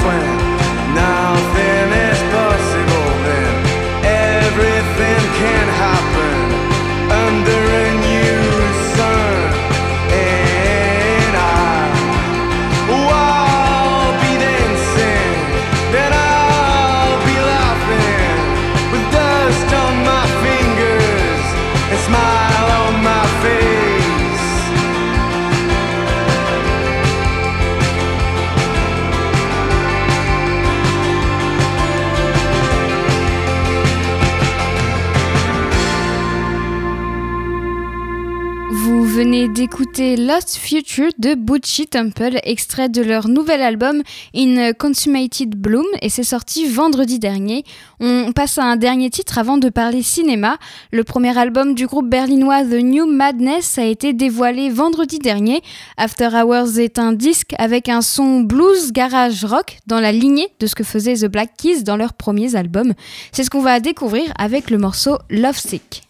[39.93, 44.03] d'écouter Lost Future de Butchie Temple, extrait de leur nouvel album
[44.34, 47.64] In Consummated Bloom, et c'est sorti vendredi dernier.
[48.01, 50.57] On passe à un dernier titre avant de parler cinéma.
[50.93, 55.61] Le premier album du groupe berlinois The New Madness a été dévoilé vendredi dernier.
[55.99, 60.66] After Hours est un disque avec un son blues garage rock dans la lignée de
[60.66, 62.95] ce que faisaient The Black Keys dans leurs premiers albums.
[63.32, 66.03] C'est ce qu'on va découvrir avec le morceau Love Sick.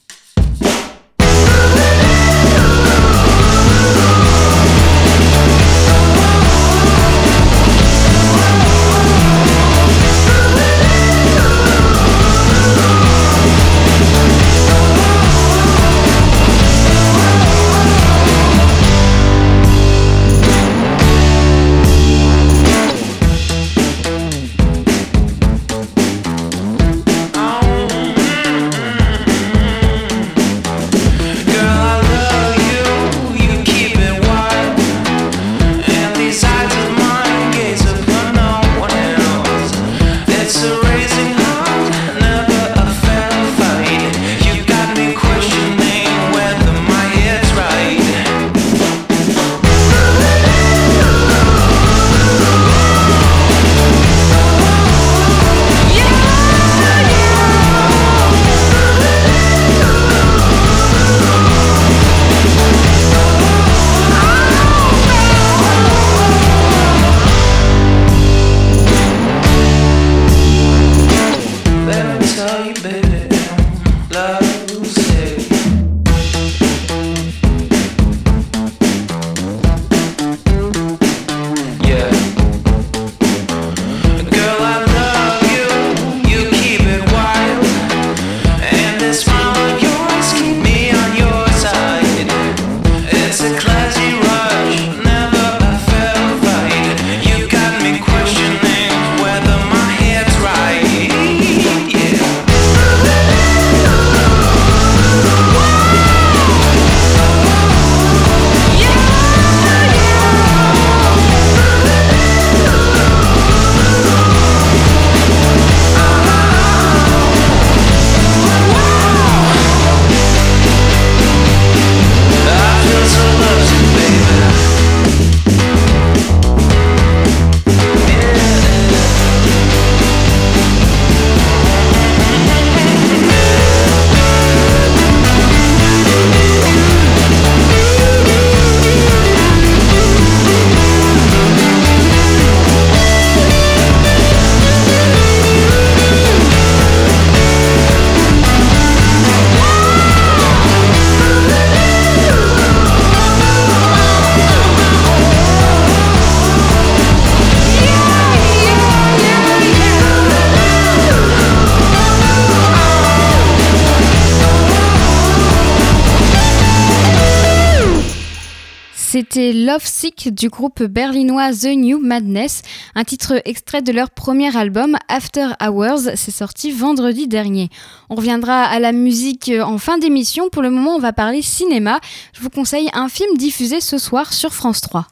[169.12, 172.62] C'était Love Sick du groupe berlinois The New Madness,
[172.94, 177.68] un titre extrait de leur premier album After Hours, c'est sorti vendredi dernier.
[178.08, 182.00] On reviendra à la musique en fin d'émission, pour le moment on va parler cinéma.
[182.32, 185.06] Je vous conseille un film diffusé ce soir sur France 3.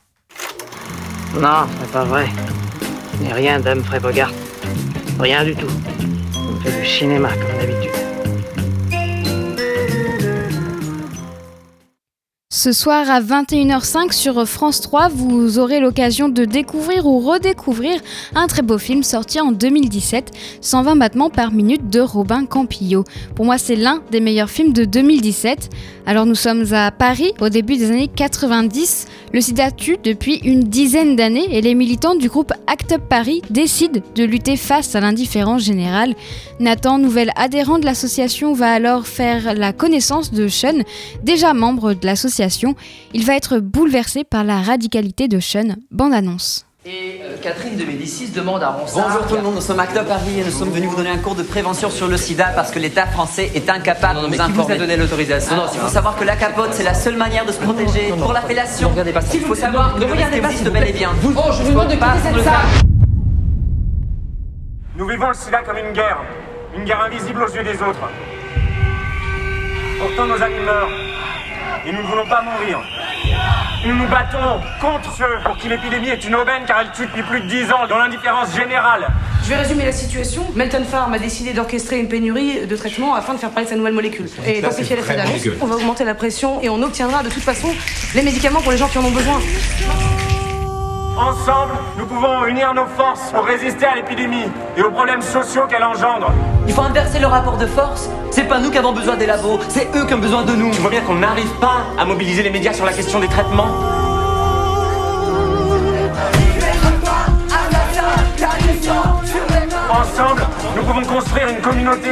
[1.34, 2.26] Non, c'est pas vrai.
[3.20, 3.60] Mais rien
[4.00, 4.32] Bogart.
[5.18, 5.68] Rien du tout.
[6.38, 8.09] On fait du cinéma comme d'habitude.
[12.52, 18.00] Ce soir à 21h05 sur France 3, vous aurez l'occasion de découvrir ou redécouvrir
[18.34, 23.04] un très beau film sorti en 2017, 120 battements par minute de Robin Campillo.
[23.36, 25.70] Pour moi, c'est l'un des meilleurs films de 2017.
[26.06, 29.06] Alors nous sommes à Paris au début des années 90.
[29.32, 33.42] Le sida tue depuis une dizaine d'années et les militants du groupe Act Up Paris
[33.48, 36.14] décident de lutter face à l'indifférence générale.
[36.58, 40.82] Nathan, nouvel adhérent de l'association, va alors faire la connaissance de Sean,
[41.22, 42.74] déjà membre de l'association.
[43.14, 45.76] Il va être bouleversé par la radicalité de Sean.
[45.92, 46.66] Bande annonce.
[46.86, 49.08] Et euh, Catherine de Médicis demande à Ronsard.
[49.08, 51.18] Bonjour tout le monde, nous sommes Acte Paris et nous sommes venus vous donner un
[51.18, 54.32] cours de prévention sur le sida parce que l'État français est incapable Non, non, de
[54.32, 54.78] mais nous qui vous a informer.
[54.78, 57.52] donné l'autorisation Non, non, il faut savoir que la capote c'est la seule manière de
[57.52, 58.88] se protéger non, non, pour non, l'appellation.
[58.88, 59.28] ne regardez pas ça.
[59.34, 61.10] Il faut savoir que Ne regardez pas, vous bel et bien.
[61.20, 62.54] Vous- Oh, je vous demande de Pas quitter cette le salle.
[64.96, 66.18] Nous vivons le sida comme une guerre,
[66.74, 68.08] une guerre invisible aux yeux des autres.
[70.00, 70.88] Pourtant nos amis meurent,
[71.86, 72.80] et nous ne voulons pas mourir.
[73.86, 77.22] Nous nous battons contre ceux pour qui l'épidémie est une aubaine car elle tue depuis
[77.22, 79.08] plus de 10 ans dans l'indifférence générale.
[79.42, 80.46] Je vais résumer la situation.
[80.54, 83.76] Melton Farm a décidé d'orchestrer une pénurie de traitements afin de faire parler de sa
[83.76, 84.26] nouvelle molécule.
[84.46, 85.46] Et c'est l'effet d'annonce.
[85.60, 87.68] On va augmenter la pression et on obtiendra de toute façon
[88.14, 89.40] les médicaments pour les gens qui en ont besoin.
[91.16, 94.44] Ensemble, nous pouvons unir nos forces pour résister à l'épidémie
[94.76, 96.32] et aux problèmes sociaux qu'elle engendre.
[96.66, 98.08] Il faut inverser le rapport de force.
[98.30, 100.70] C'est pas nous qui avons besoin des labos, c'est eux qui ont besoin de nous.
[100.70, 103.68] Tu vois bien qu'on n'arrive pas à mobiliser les médias sur la question des traitements.
[109.90, 110.46] Ensemble,
[110.76, 112.10] nous pouvons construire une communauté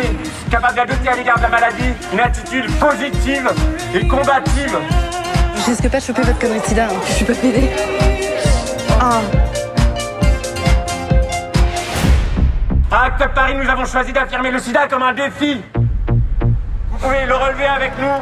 [0.50, 3.50] capable d'adopter à l'égard de la maladie une attitude positive
[3.94, 4.78] et combative.
[5.56, 6.96] Je risque pas de choper votre connerie de sida, hein.
[7.06, 7.70] je suis pas pédée.
[12.90, 15.62] À Act Up Paris, nous avons choisi d'affirmer le sida comme un défi.
[16.90, 18.20] Vous pouvez le relever avec nous.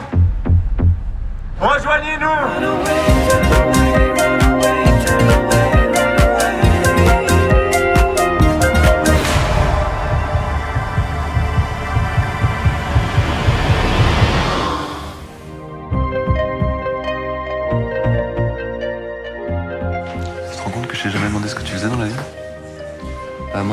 [1.61, 4.46] Rejoignez-nous.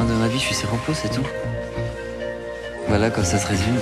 [0.02, 1.26] De ma vie, je suis séropos, c'est tout.
[2.88, 3.78] Voilà, comme ça se résume.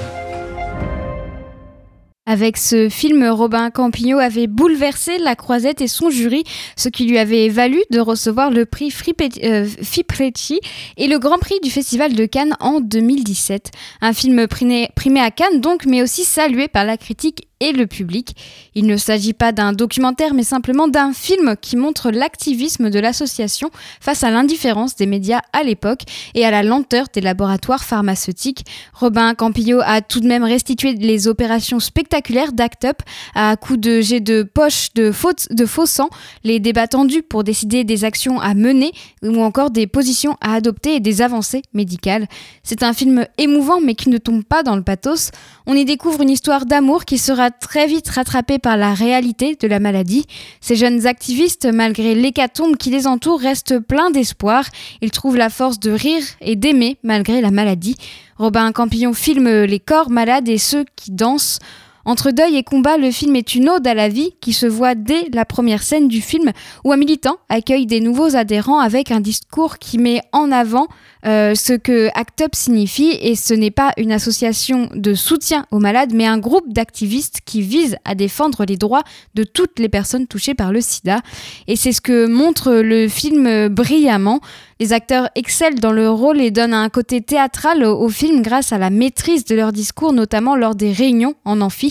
[2.27, 6.43] Avec ce film, Robin Campillo avait bouleversé la croisette et son jury,
[6.75, 10.59] ce qui lui avait valu de recevoir le prix Fripe- euh, Fipretti
[10.97, 13.71] et le Grand Prix du Festival de Cannes en 2017.
[14.01, 14.89] Un film primé
[15.19, 18.35] à Cannes donc, mais aussi salué par la critique et le public.
[18.75, 23.69] Il ne s'agit pas d'un documentaire, mais simplement d'un film qui montre l'activisme de l'association
[24.01, 26.01] face à l'indifférence des médias à l'époque
[26.33, 28.65] et à la lenteur des laboratoires pharmaceutiques.
[28.93, 33.01] Robin Campillo a tout de même restitué les opérations spectaculaires d'Act Up
[33.35, 36.09] à coups de jets de poche de, faute, de faux sang,
[36.43, 38.91] les débats tendus pour décider des actions à mener
[39.23, 42.27] ou encore des positions à adopter et des avancées médicales.
[42.63, 45.29] C'est un film émouvant mais qui ne tombe pas dans le pathos.
[45.67, 49.67] On y découvre une histoire d'amour qui sera très vite rattrapée par la réalité de
[49.67, 50.25] la maladie.
[50.59, 54.65] Ces jeunes activistes, malgré l'hécatombe qui les entoure, restent pleins d'espoir.
[55.01, 57.95] Ils trouvent la force de rire et d'aimer malgré la maladie.
[58.37, 61.59] Robin Campillon filme les corps malades et ceux qui dansent.
[62.05, 64.95] Entre deuil et combat, le film est une ode à la vie qui se voit
[64.95, 66.51] dès la première scène du film
[66.83, 70.87] où un militant accueille des nouveaux adhérents avec un discours qui met en avant
[71.25, 75.77] euh, ce que ACT UP signifie et ce n'est pas une association de soutien aux
[75.77, 79.03] malades mais un groupe d'activistes qui vise à défendre les droits
[79.35, 81.21] de toutes les personnes touchées par le sida
[81.67, 84.39] et c'est ce que montre le film brillamment.
[84.79, 88.73] Les acteurs excellent dans le rôle et donnent un côté théâtral au, au film grâce
[88.73, 91.90] à la maîtrise de leur discours, notamment lors des réunions en amphi.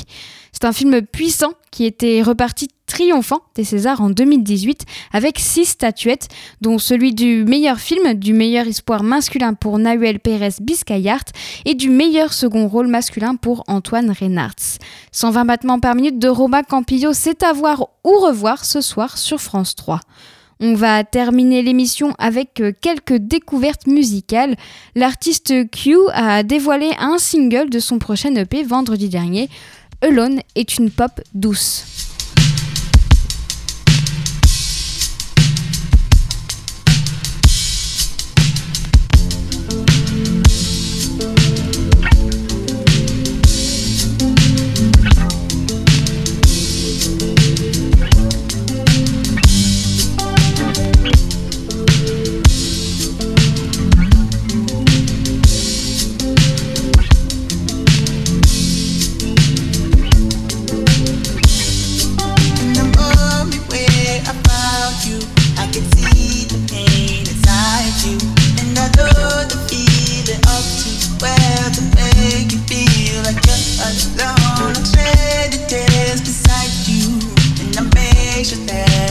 [0.52, 6.28] C'est un film puissant qui était reparti triomphant des Césars en 2018 avec six statuettes,
[6.60, 11.24] dont celui du meilleur film, du meilleur espoir masculin pour Nahuel Pérez Biscayart
[11.64, 14.78] et du meilleur second rôle masculin pour Antoine Reynards.
[15.12, 19.40] 120 battements par minute de Romain Campillo, c'est à voir ou revoir ce soir sur
[19.40, 20.00] France 3.
[20.62, 24.56] On va terminer l'émission avec euh, quelques découvertes musicales.
[24.94, 29.48] L'artiste Q a dévoilé un single de son prochain EP vendredi dernier.
[30.02, 32.09] Alone est une pop douce.
[78.40, 79.09] patient there.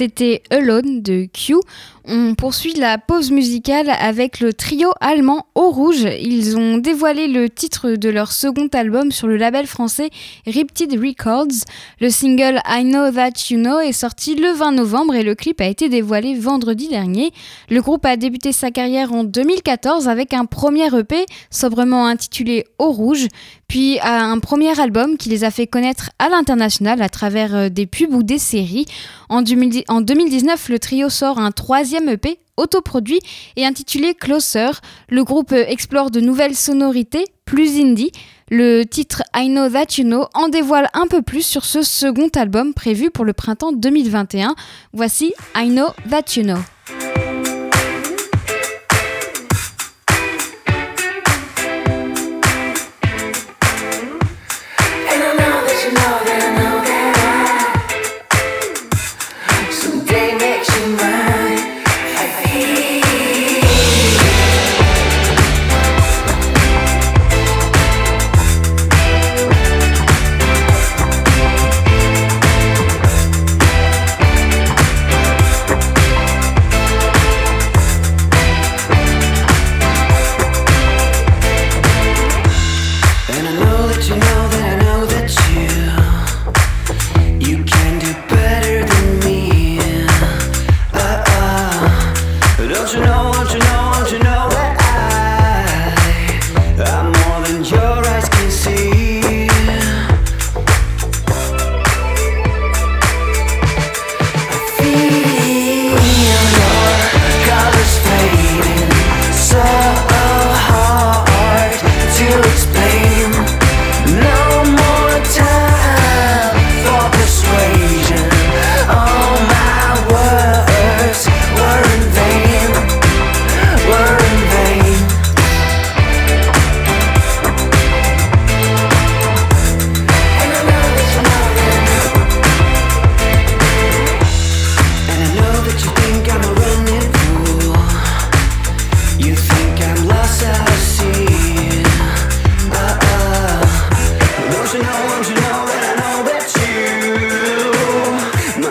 [0.00, 1.56] C'était Alone de Q.
[2.06, 6.06] On poursuit la pause musicale avec le trio allemand Au Rouge.
[6.20, 10.08] Ils ont dévoilé le titre de leur second album sur le label français
[10.46, 11.66] Riptide Records.
[12.00, 15.60] Le single I Know That You Know est sorti le 20 novembre et le clip
[15.60, 17.32] a été dévoilé vendredi dernier.
[17.68, 22.92] Le groupe a débuté sa carrière en 2014 avec un premier EP sobrement intitulé Au
[22.92, 23.28] Rouge,
[23.68, 27.86] puis un premier album qui les a fait connaître à l'international à travers euh, des
[27.86, 28.86] pubs ou des séries.
[29.28, 33.20] En 2010 en 2019, le trio sort un troisième EP autoproduit
[33.56, 34.70] et intitulé Closer.
[35.08, 38.12] Le groupe explore de nouvelles sonorités, plus indie.
[38.50, 42.28] Le titre I Know That You Know en dévoile un peu plus sur ce second
[42.34, 44.54] album prévu pour le printemps 2021.
[44.92, 46.58] Voici I Know That You Know.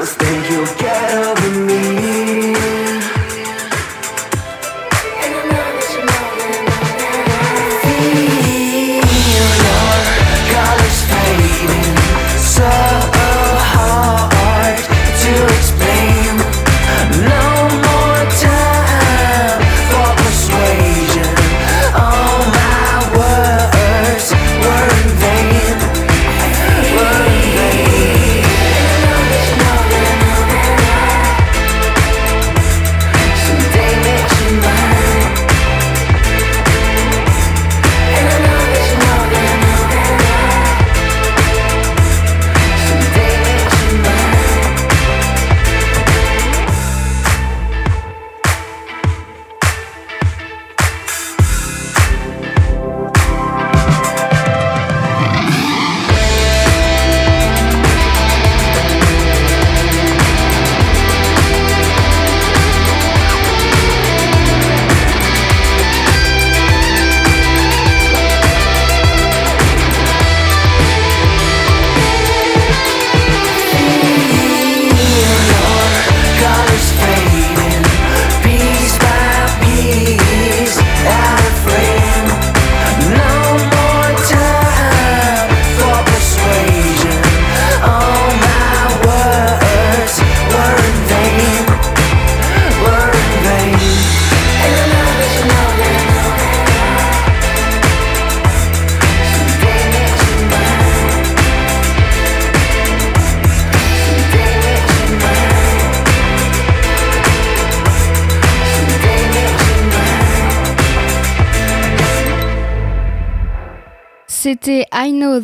[0.10, 0.49] Stay.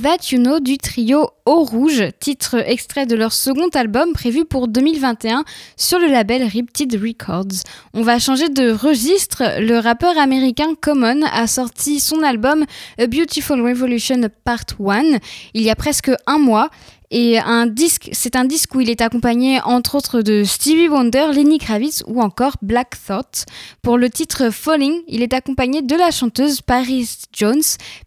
[0.02, 4.68] That You Know du trio Eau Rouge, titre extrait de leur second album prévu pour
[4.68, 5.46] 2021
[5.78, 7.62] sur le label Riptide Records.
[7.94, 9.44] On va changer de registre.
[9.60, 12.66] Le rappeur américain Common a sorti son album
[12.98, 15.20] A Beautiful Revolution Part 1
[15.54, 16.70] il y a presque un mois.
[17.12, 21.28] Et un disque, c'est un disque où il est accompagné entre autres de Stevie Wonder,
[21.34, 23.46] Lenny Kravitz ou encore Black Thought.
[23.82, 27.62] Pour le titre Falling, il est accompagné de la chanteuse Paris Jones,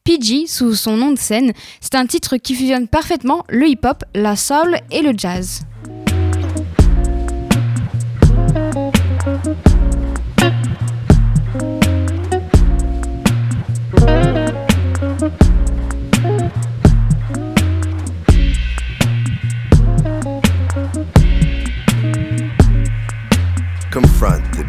[0.05, 1.53] PG sous son nom de scène.
[1.81, 5.68] C'est un titre qui fusionne parfaitement le hip-hop, la soul et le jazz.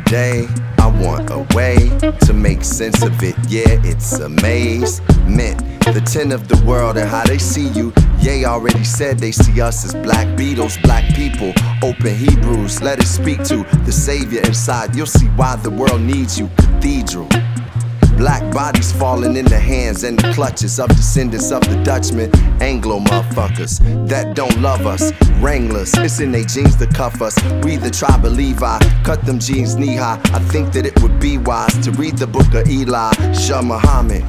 [0.09, 0.47] Day.
[0.79, 1.77] I want a way
[2.25, 3.35] to make sense of it.
[3.47, 5.01] Yeah, it's a maze.
[5.27, 5.59] Meant
[5.93, 7.93] the ten of the world and how they see you.
[8.19, 11.53] Yea, already said they see us as black Beatles, black people.
[11.83, 14.95] Open Hebrews, let it speak to the Savior inside.
[14.95, 16.49] You'll see why the world needs you.
[16.57, 17.29] Cathedral.
[18.19, 22.29] Black bodies falling in the hands and the clutches of descendants of the Dutchmen,
[22.61, 25.13] Anglo motherfuckers that don't love us.
[25.39, 27.41] Wranglers, it's in their jeans to cuff us.
[27.63, 30.19] We the tribe of Levi, cut them jeans knee high.
[30.33, 34.25] I think that it would be wise to read the book of Eli, Shah Muhammad,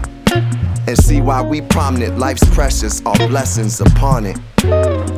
[0.87, 2.17] and see why we prominent.
[2.17, 4.39] Life's precious, all blessings upon it.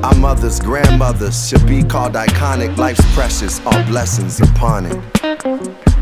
[0.03, 2.75] Our mothers, grandmothers should be called iconic.
[2.79, 6.02] Life's precious, all blessings upon it.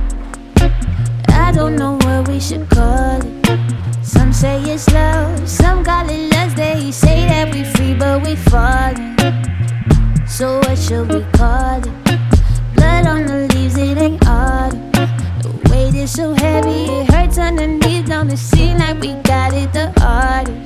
[1.51, 4.05] I don't know what we should call it.
[4.05, 6.55] Some say it's love, some call it lust.
[6.55, 9.19] They say that we free, but we falling.
[10.29, 11.91] So what should we call it?
[12.77, 14.93] Blood on the leaves, it ain't autumn.
[15.43, 18.07] The weight is so heavy, it hurts underneath.
[18.07, 20.57] Don't it seem like we got it the hardest?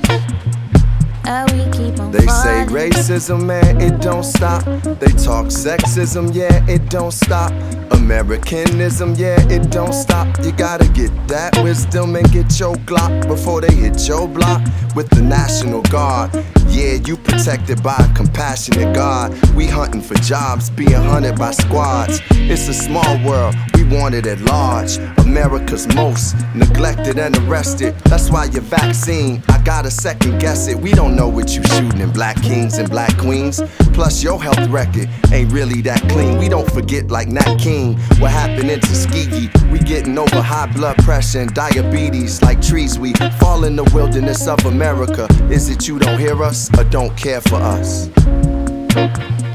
[1.51, 4.63] We keep on They say racism, man, it don't stop.
[4.99, 7.51] They talk sexism, yeah, it don't stop.
[7.91, 10.27] Americanism, yeah, it don't stop.
[10.43, 14.61] You gotta get that wisdom and get your Glock before they hit your block
[14.95, 16.31] with the National Guard.
[16.67, 19.33] Yeah, you protected by a compassionate God.
[19.53, 22.21] We hunting for jobs, being hunted by squads.
[22.31, 24.97] It's a small world, we want it at large.
[25.19, 27.95] America's most neglected and arrested.
[28.05, 30.77] That's why your vaccine, I gotta second guess it.
[30.77, 33.61] We don't know what you shooting in black kings and black queens.
[33.93, 36.37] Plus, your health record ain't really that clean.
[36.37, 37.74] We don't forget like Nat King.
[37.75, 39.49] What happened in Tuskegee?
[39.71, 42.97] We getting over high blood pressure and diabetes like trees.
[42.97, 45.27] We fall in the wilderness of America.
[45.49, 48.09] Is it you don't hear us or don't care for us?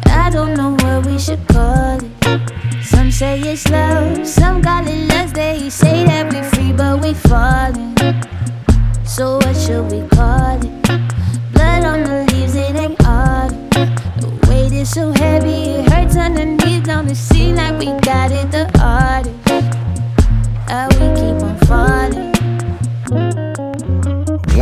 [0.07, 2.85] I don't know what we should call it.
[2.85, 5.35] Some say it's love, some call it lust.
[5.35, 7.97] They say that we free, but we falling.
[9.07, 10.83] So what should we call it?
[11.53, 14.00] Blood on the leaves, it ain't autumn.
[14.81, 16.85] Is so heavy, it hurts underneath.
[16.85, 19.75] Don't it seem like we got it the hardest?
[20.71, 22.40] How we keep on falling.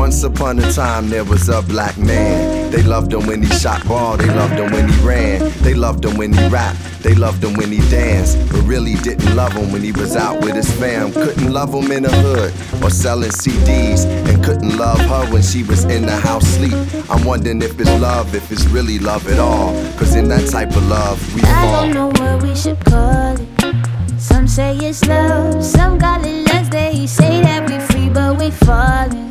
[0.08, 2.70] Once upon a time, there was a black man.
[2.70, 5.52] They loved him when he shot ball, they loved him when he ran.
[5.60, 8.38] They loved him when he rapped, they loved him when he danced.
[8.50, 11.12] But really didn't love him when he was out with his fam.
[11.12, 14.06] Couldn't love him in the hood or selling CDs.
[14.06, 16.72] And couldn't love her when she was in the house sleep.
[17.10, 19.74] I'm wondering if it's love, if it's really love at all.
[19.98, 21.82] Cause in that type of love, we I fall.
[21.82, 23.76] don't know what we should call it.
[24.18, 26.70] Some say it's love, some call it lust.
[26.70, 29.28] They say that we free, but we falling.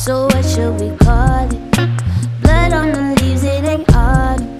[0.00, 1.60] So what should we call it?
[2.40, 4.56] Blood on the leaves, it ain't autumn.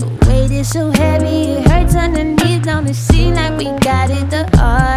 [0.00, 2.64] The weight is so heavy, it hurts underneath.
[2.64, 4.89] Don't it seem like we got it the hardest?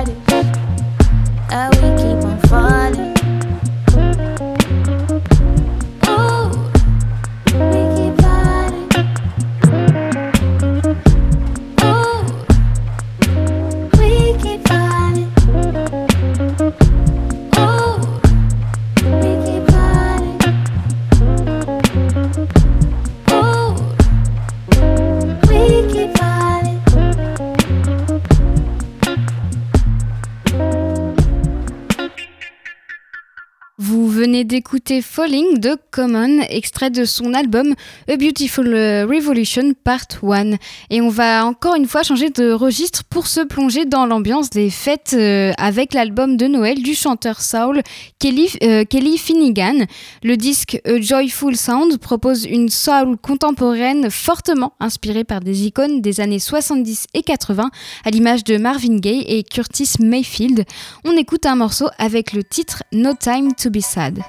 [35.01, 37.73] Falling de Common, extrait de son album
[38.09, 40.51] A Beautiful Revolution Part 1.
[40.89, 44.69] Et on va encore une fois changer de registre pour se plonger dans l'ambiance des
[44.69, 47.81] fêtes euh, avec l'album de Noël du chanteur soul
[48.19, 49.85] Kelly, euh, Kelly Finnegan.
[50.23, 56.19] Le disque A Joyful Sound propose une soul contemporaine fortement inspirée par des icônes des
[56.19, 57.69] années 70 et 80
[58.05, 60.65] à l'image de Marvin Gaye et Curtis Mayfield.
[61.05, 64.19] On écoute un morceau avec le titre No Time to Be Sad.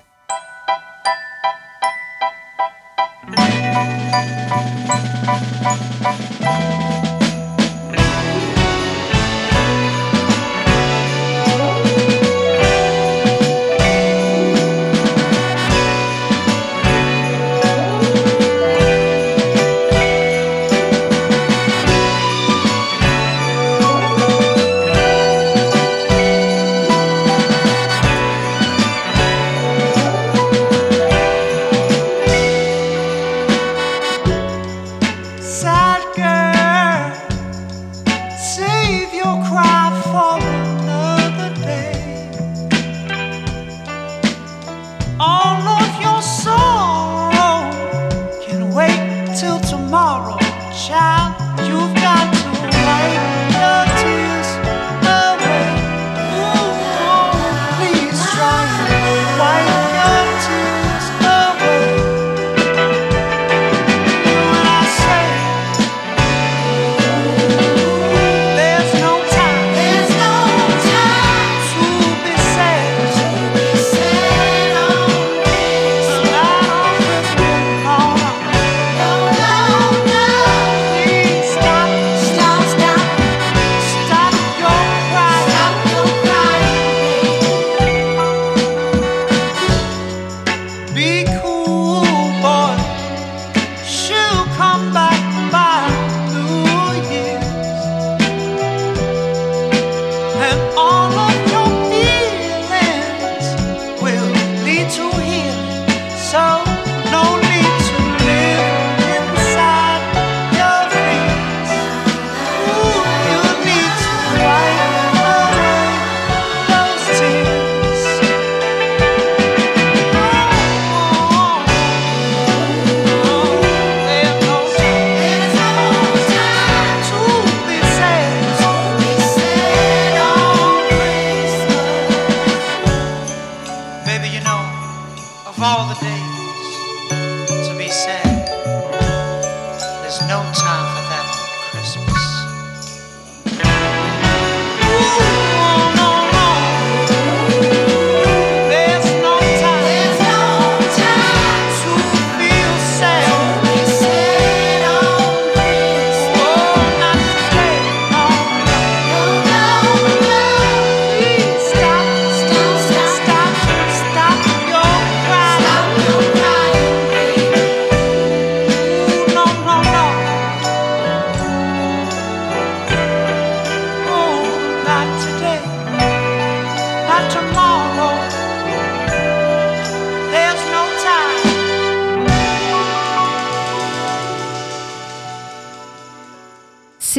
[3.26, 3.54] Sad
[49.35, 50.39] till tomorrow,
[50.72, 51.43] child.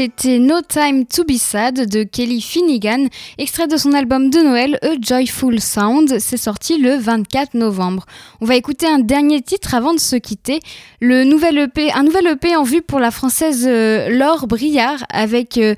[0.06, 3.08] C'était No Time to Be Sad de Kelly Finnegan,
[3.40, 6.20] extrait de son album de Noël A Joyful Sound.
[6.20, 8.06] C'est sorti le 24 novembre.
[8.40, 10.60] On va écouter un dernier titre avant de se quitter.
[11.02, 15.58] Le nouvel EP, un nouvel EP en vue pour la française euh, Laure Briard avec
[15.58, 15.74] euh,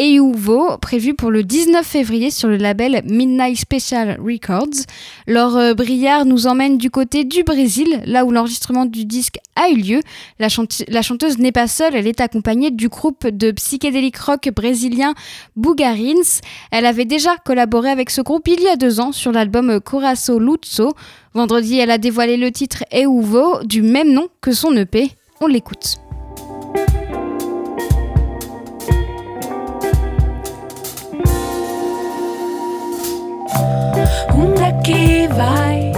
[0.00, 4.86] Euvo, prévu pour le 19 février sur le label Midnight Special Records.
[5.26, 9.68] Laure euh, Briard nous emmène du côté du Brésil, là où l'enregistrement du disque a
[9.68, 10.00] eu lieu.
[10.38, 14.48] La, chante- la chanteuse n'est pas seule, elle est accompagnée du groupe de psychédélique rock
[14.56, 15.12] brésilien
[15.56, 16.40] Bugarins.
[16.70, 20.38] Elle avait déjà collaboré avec ce groupe il y a deux ans sur l'album Coração
[20.38, 20.94] Lutso.
[21.34, 25.10] Vendredi, elle a dévoilé le titre Euvo, du même nom que son EP.
[25.42, 25.98] On l'écoute.
[34.34, 35.92] Onde é que vai?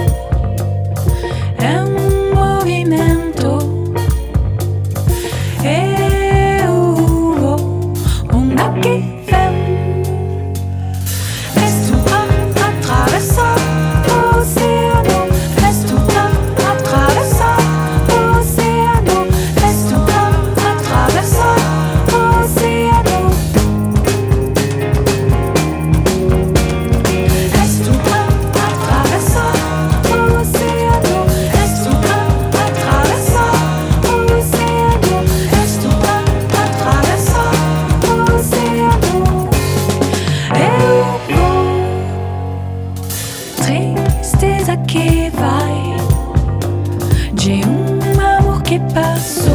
[48.95, 49.54] Passou.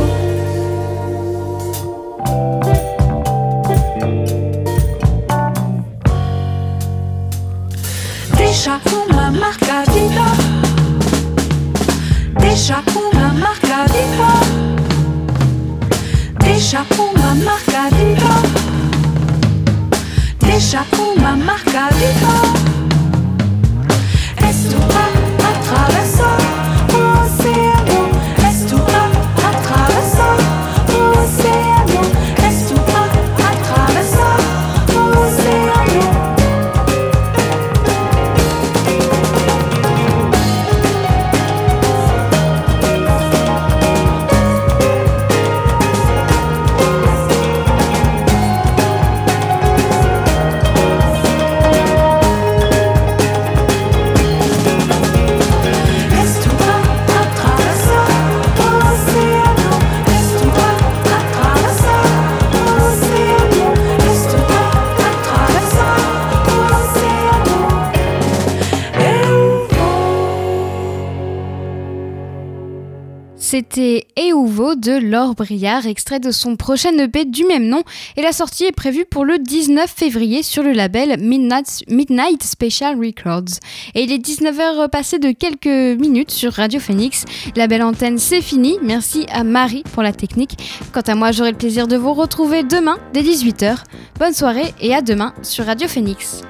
[73.60, 77.84] C'était Euvo de Laure Briard, extrait de son prochain EP du même nom,
[78.16, 82.98] et la sortie est prévue pour le 19 février sur le label Midnight, Midnight Special
[82.98, 83.60] Records.
[83.96, 87.26] Et il est 19h passé de quelques minutes sur Radio Phoenix.
[87.58, 88.78] La belle antenne, c'est fini.
[88.82, 90.56] Merci à Marie pour la technique.
[90.94, 93.84] Quant à moi, j'aurai le plaisir de vous retrouver demain dès 18h.
[94.20, 96.44] Bonne soirée et à demain sur Radio Phoenix.